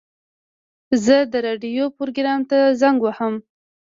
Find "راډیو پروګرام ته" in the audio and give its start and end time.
1.47-2.57